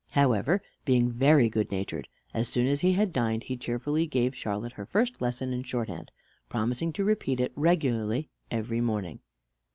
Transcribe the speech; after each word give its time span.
However, 0.13 0.63
being 0.83 1.11
very 1.11 1.47
good 1.47 1.69
natured, 1.69 2.07
as 2.33 2.49
soon 2.49 2.65
as 2.65 2.81
he 2.81 2.93
had 2.93 3.11
dined 3.11 3.43
he 3.43 3.55
cheerfully 3.55 4.07
gave 4.07 4.35
Charlotte 4.35 4.71
her 4.71 4.85
first 4.87 5.21
lesson 5.21 5.53
in 5.53 5.61
shorthand, 5.61 6.09
promising 6.49 6.91
to 6.93 7.03
repeat 7.03 7.39
it 7.39 7.53
regularly 7.55 8.27
every 8.49 8.81
morning. 8.81 9.19